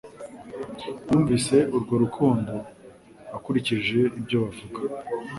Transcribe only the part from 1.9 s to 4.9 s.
rukundo ukurikije ibyo bavuga